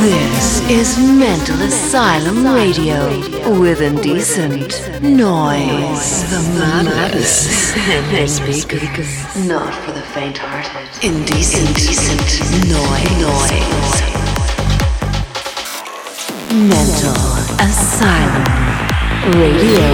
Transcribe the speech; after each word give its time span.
This 0.00 0.62
is 0.70 0.98
Mental 0.98 1.60
Asylum 1.60 2.46
Radio 2.54 3.06
with 3.60 3.82
indecent 3.82 4.80
noise. 5.02 6.24
The 6.30 6.40
maddest 6.58 7.76
in 7.76 8.02
the 8.10 8.26
speakers. 8.26 9.46
Not 9.46 9.74
for 9.74 9.92
the 9.92 10.00
faint-hearted. 10.00 11.04
Indecent, 11.04 11.68
indecent 11.68 12.30
noise. 12.70 14.00
Mental 16.50 17.20
Asylum 17.60 18.46
Radio. 19.38 19.84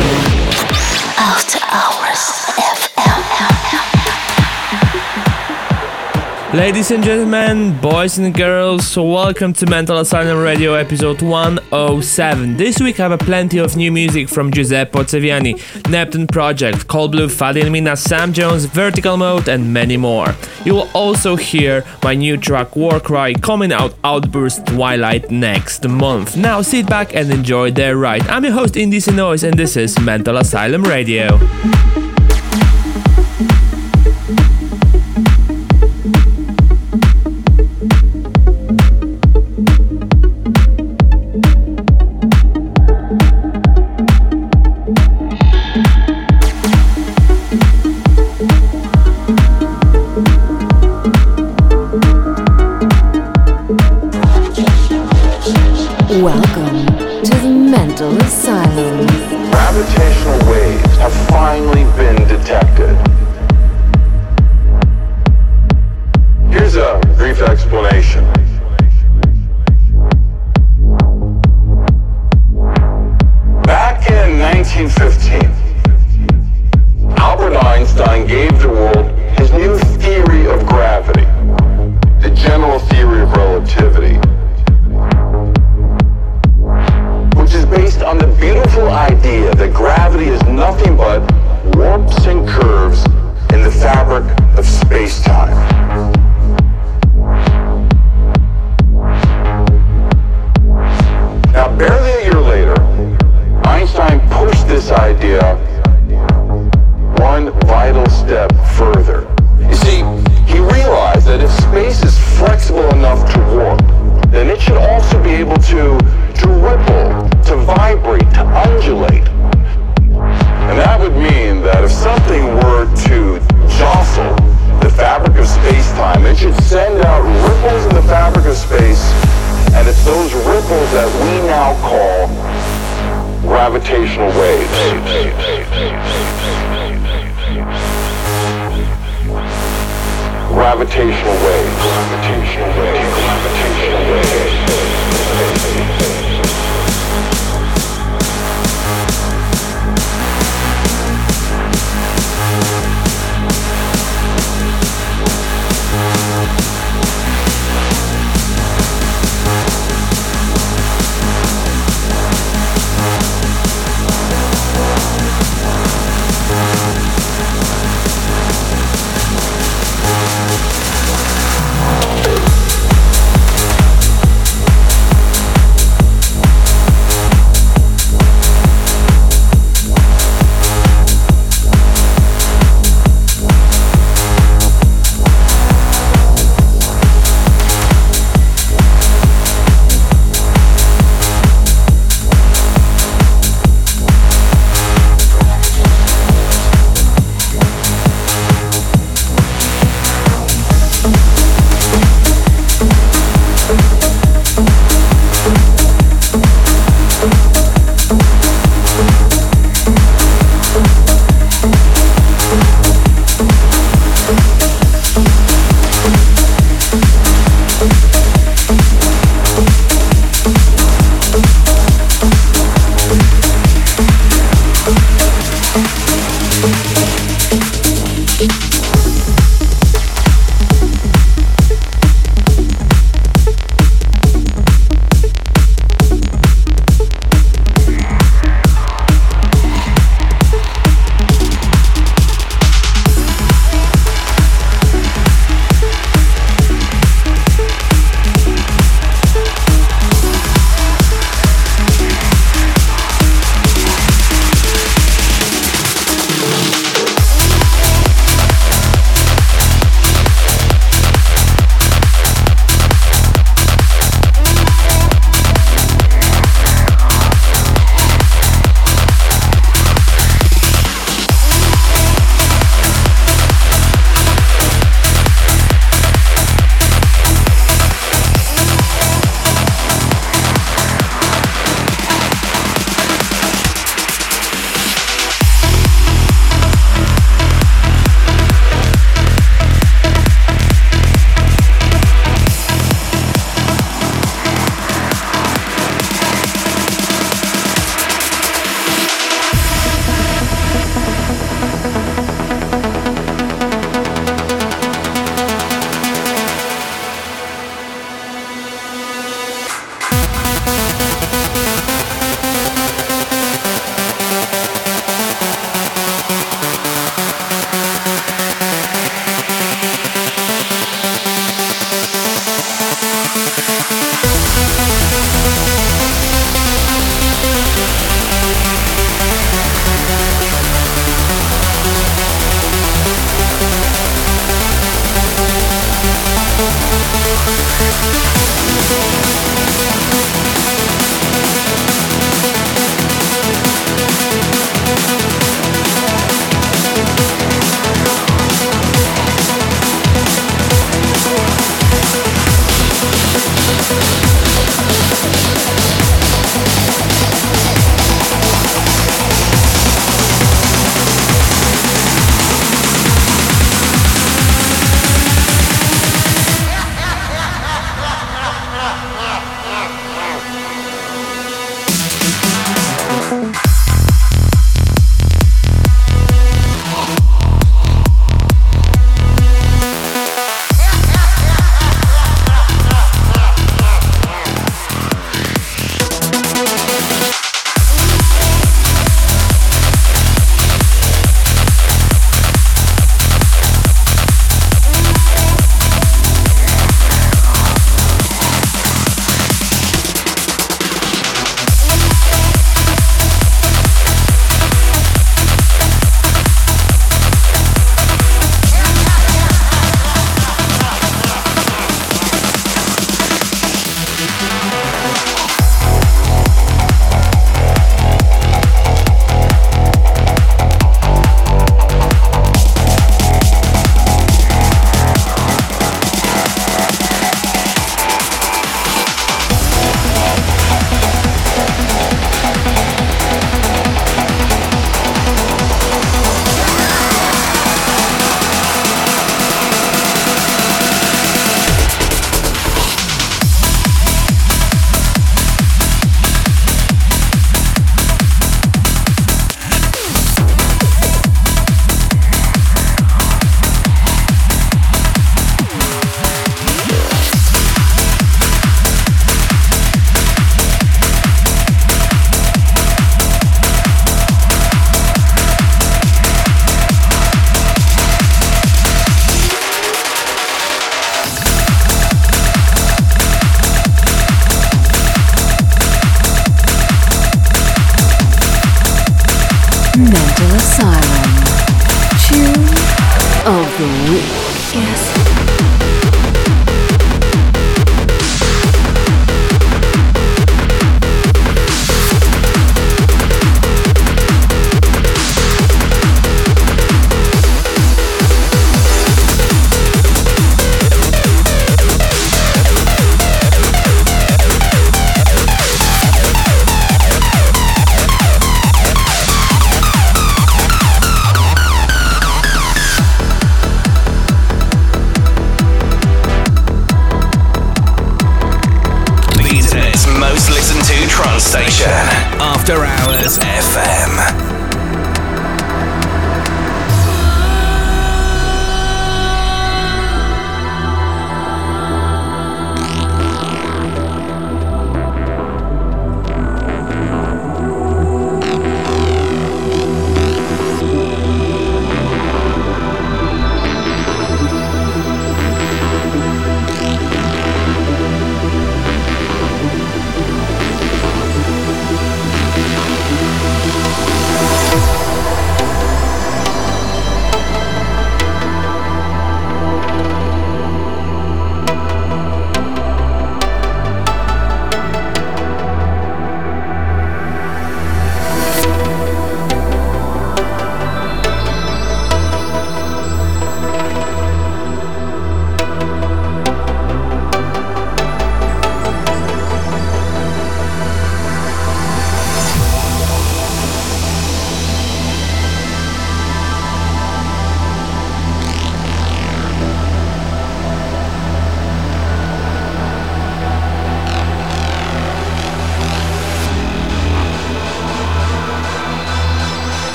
After 1.18 1.58
Hours 1.68 2.85
Ladies 6.56 6.90
and 6.90 7.04
gentlemen, 7.04 7.78
boys 7.82 8.16
and 8.16 8.32
girls, 8.32 8.96
welcome 8.96 9.52
to 9.52 9.66
Mental 9.66 9.98
Asylum 9.98 10.38
Radio 10.38 10.72
episode 10.72 11.20
107. 11.20 12.56
This 12.56 12.80
week 12.80 12.98
I 12.98 13.02
have 13.02 13.12
a 13.12 13.18
plenty 13.18 13.58
of 13.58 13.76
new 13.76 13.92
music 13.92 14.30
from 14.30 14.50
Giuseppe 14.50 14.98
Ottaviani, 14.98 15.90
Neptune 15.90 16.26
Project, 16.26 16.88
Cold 16.88 17.12
Blue, 17.12 17.26
Fady 17.26 17.60
and 17.60 17.72
Mina, 17.72 17.94
Sam 17.94 18.32
Jones, 18.32 18.64
Vertical 18.64 19.18
Mode, 19.18 19.48
and 19.48 19.70
many 19.70 19.98
more. 19.98 20.34
You 20.64 20.76
will 20.76 20.88
also 20.94 21.36
hear 21.36 21.84
my 22.02 22.14
new 22.14 22.38
track 22.38 22.74
Warcry 22.74 23.34
coming 23.34 23.70
out 23.70 23.94
Outburst 24.02 24.64
Twilight 24.66 25.30
next 25.30 25.86
month. 25.86 26.38
Now 26.38 26.62
sit 26.62 26.86
back 26.86 27.14
and 27.14 27.30
enjoy 27.30 27.70
the 27.72 27.94
ride. 27.94 28.26
I'm 28.28 28.44
your 28.44 28.54
host 28.54 28.78
Indecent 28.78 29.18
Noise 29.18 29.44
and 29.44 29.58
this 29.58 29.76
is 29.76 30.00
Mental 30.00 30.38
Asylum 30.38 30.84
Radio. 30.84 31.38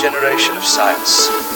Generation 0.00 0.56
of 0.56 0.62
science. 0.64 1.47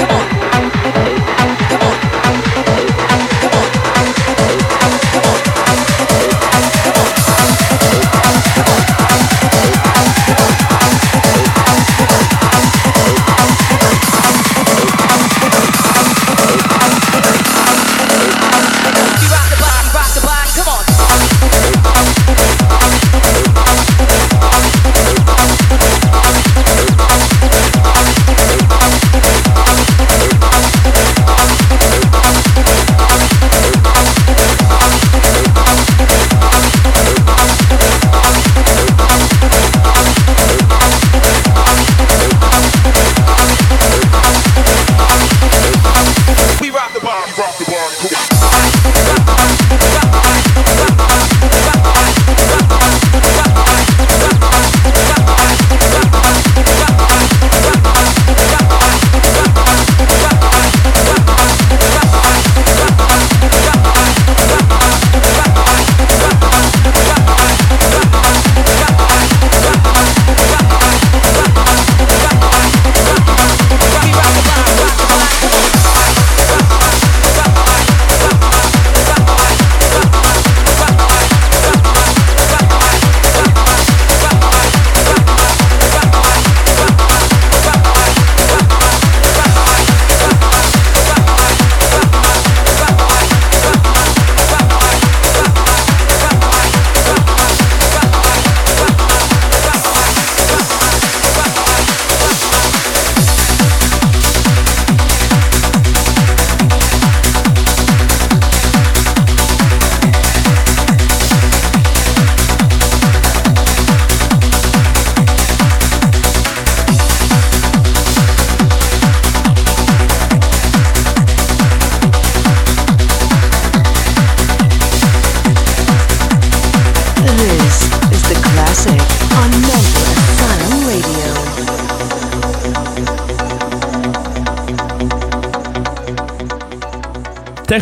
Come 0.00 0.10
on. 0.10 0.19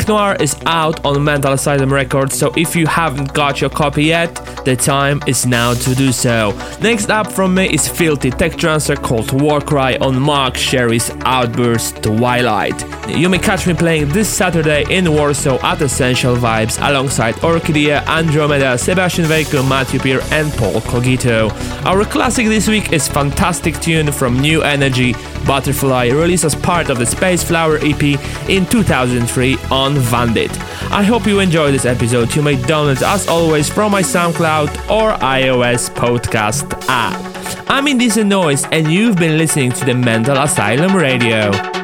Technoir 0.08 0.40
is 0.40 0.56
out 0.64 1.04
on 1.04 1.22
Mental 1.22 1.52
Asylum 1.52 1.92
Records, 1.92 2.34
so 2.38 2.50
if 2.56 2.74
you 2.74 2.86
haven't 2.86 3.34
got 3.34 3.60
your 3.60 3.68
copy 3.68 4.04
yet, 4.04 4.34
the 4.64 4.74
time 4.74 5.20
is 5.26 5.44
now 5.44 5.74
to 5.74 5.94
do 5.94 6.12
so. 6.12 6.56
Next 6.80 7.10
up 7.10 7.30
from 7.30 7.54
me 7.54 7.74
is 7.74 7.86
Filthy 7.86 8.30
Tech 8.30 8.52
Trancer 8.52 8.96
called 8.96 9.38
Warcry 9.38 9.98
on 9.98 10.18
Mark 10.18 10.56
Sherry's 10.56 11.10
Outburst 11.26 12.02
Twilight. 12.02 12.82
You 13.06 13.28
may 13.28 13.38
catch 13.38 13.66
me 13.66 13.74
playing 13.74 14.08
this 14.08 14.30
Saturday 14.30 14.86
in 14.88 15.12
Warsaw 15.12 15.58
at 15.62 15.82
Essential 15.82 16.36
Vibes 16.36 16.78
alongside 16.88 17.34
Orkidea, 17.42 18.06
Andromeda, 18.06 18.78
Sebastian 18.78 19.26
Veiko, 19.26 19.68
Matthew 19.68 20.00
Peer, 20.00 20.20
and 20.32 20.50
Paul 20.54 20.80
Cogito. 20.80 21.50
Our 21.88 22.04
classic 22.04 22.48
this 22.48 22.68
week 22.68 22.92
is 22.92 23.08
Fantastic 23.08 23.80
Tune 23.80 24.12
from 24.12 24.38
New 24.38 24.60
Energy 24.60 25.14
Butterfly, 25.46 26.08
released 26.08 26.44
as 26.44 26.54
part 26.54 26.90
of 26.90 26.98
the 26.98 27.06
Space 27.06 27.42
Flower 27.42 27.78
EP 27.78 28.02
in 28.46 28.66
2003 28.66 29.56
on 29.70 29.94
Vandit. 29.94 30.50
I 30.92 31.02
hope 31.02 31.26
you 31.26 31.40
enjoyed 31.40 31.72
this 31.72 31.86
episode. 31.86 32.36
You 32.36 32.42
may 32.42 32.56
download 32.56 33.00
as 33.00 33.26
always 33.26 33.70
from 33.70 33.90
my 33.92 34.02
SoundCloud 34.02 34.90
or 34.90 35.12
iOS 35.20 35.88
podcast 35.88 36.70
app. 36.90 37.70
I'm 37.70 37.88
Indecent 37.88 38.28
Noise, 38.28 38.66
and 38.66 38.92
you've 38.92 39.16
been 39.16 39.38
listening 39.38 39.72
to 39.72 39.86
the 39.86 39.94
Mental 39.94 40.36
Asylum 40.36 40.94
Radio. 40.94 41.77